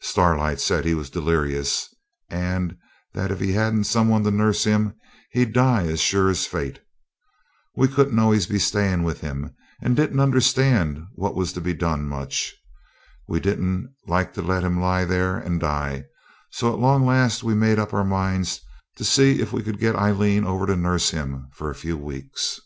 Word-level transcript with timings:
Starlight 0.00 0.58
said 0.60 0.84
he 0.84 0.94
was 0.96 1.08
delirious, 1.08 1.94
and 2.28 2.76
that 3.12 3.30
if 3.30 3.38
he 3.38 3.52
hadn't 3.52 3.84
some 3.84 4.08
one 4.08 4.24
to 4.24 4.32
nurse 4.32 4.64
him 4.64 4.96
he'd 5.30 5.52
die 5.52 5.84
as 5.86 6.00
sure 6.00 6.28
as 6.28 6.44
fate. 6.44 6.80
We 7.76 7.86
couldn't 7.86 8.16
be 8.16 8.20
always 8.20 8.56
staying 8.66 9.04
with 9.04 9.20
him, 9.20 9.54
and 9.80 9.94
didn't 9.94 10.18
understand 10.18 11.04
what 11.12 11.36
was 11.36 11.52
to 11.52 11.60
be 11.60 11.72
done 11.72 12.08
much. 12.08 12.52
We 13.28 13.38
didn't 13.38 13.94
like 14.08 14.34
to 14.34 14.42
let 14.42 14.64
him 14.64 14.80
lie 14.80 15.04
there 15.04 15.36
and 15.38 15.60
die, 15.60 16.06
so 16.50 16.72
at 16.72 16.80
long 16.80 17.06
last 17.06 17.44
we 17.44 17.54
made 17.54 17.78
up 17.78 17.94
our 17.94 18.02
minds 18.02 18.60
to 18.96 19.04
see 19.04 19.40
if 19.40 19.52
we 19.52 19.62
could 19.62 19.78
get 19.78 19.94
Aileen 19.94 20.44
over 20.44 20.66
to 20.66 20.74
nurse 20.74 21.10
him 21.10 21.48
for 21.52 21.70
a 21.70 21.76
few 21.76 21.96
weeks. 21.96 22.58